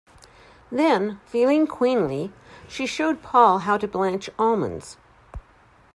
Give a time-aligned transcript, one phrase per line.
[0.71, 2.33] Then, feeling queenly,
[2.67, 4.97] she showed Paul how to blanch almonds.